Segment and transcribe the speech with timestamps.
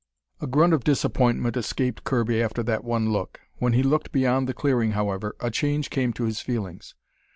[0.41, 3.39] A grunt of disappointment escaped Kirby after that one look.
[3.57, 6.95] When he looked beyond the clearing, however, a change came to his feelings.